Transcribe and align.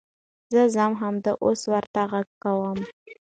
زه 0.53 0.61
ځم 0.75 0.91
همدا 1.01 1.31
اوس 1.43 1.61
ورته 1.71 1.99
غږ 2.11 2.27
کوم. 2.43 2.79